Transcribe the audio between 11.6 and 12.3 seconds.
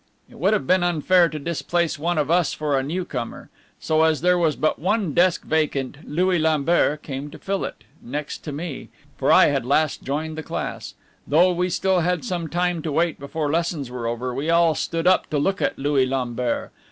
still had